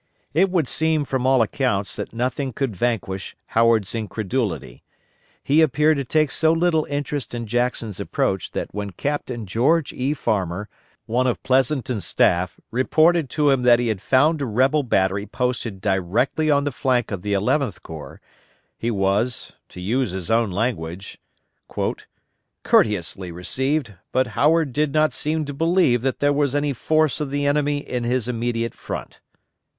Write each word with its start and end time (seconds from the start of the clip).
It 0.33 0.49
would 0.49 0.67
seem 0.67 1.05
from 1.05 1.27
all 1.27 1.43
accounts 1.43 1.95
that 1.95 2.11
nothing 2.11 2.53
could 2.53 2.75
vanquish 2.75 3.35
Howard's 3.53 3.93
incredulity. 3.93 4.81
He 5.43 5.61
appeared 5.61 5.97
to 5.97 6.03
take 6.03 6.31
so 6.31 6.51
little 6.53 6.85
interest 6.85 7.35
in 7.35 7.45
Jackson's 7.45 7.99
approach 7.99 8.49
that 8.53 8.73
when 8.73 8.93
Captain 8.93 9.45
George 9.45 9.93
E. 9.93 10.15
Farmer, 10.15 10.67
one 11.05 11.27
of 11.27 11.43
Pleasonton's 11.43 12.03
staff, 12.03 12.59
reported 12.71 13.29
to 13.29 13.51
him 13.51 13.61
that 13.61 13.77
he 13.77 13.89
had 13.89 14.01
found 14.01 14.41
a 14.41 14.47
rebel 14.47 14.81
battery 14.81 15.27
posted 15.27 15.79
directly 15.79 16.49
on 16.49 16.63
the 16.63 16.71
flank 16.71 17.11
of 17.11 17.21
the 17.21 17.33
Eleventh 17.33 17.83
Corps, 17.83 18.19
he 18.79 18.89
was, 18.89 19.53
to 19.69 19.79
use 19.79 20.09
his 20.09 20.31
own 20.31 20.49
language, 20.49 21.19
_"courteously 21.69 23.29
received, 23.31 23.93
but 24.11 24.25
Howard 24.33 24.73
did 24.73 24.95
not 24.95 25.13
seem 25.13 25.45
to 25.45 25.53
believe 25.53 26.01
there 26.17 26.33
was 26.33 26.55
any 26.55 26.73
force 26.73 27.21
of 27.21 27.29
the 27.29 27.45
enemy 27.45 27.77
in 27.77 28.03
his 28.03 28.27
immediate 28.27 28.73
front." 28.73 29.19